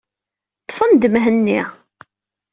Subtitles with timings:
[0.65, 1.61] Ḍḍfen-d Mhenni.